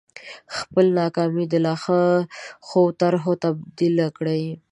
[0.55, 1.73] خپله ناکامي د لا
[2.67, 4.43] ښو طرحو تبديله کړئ.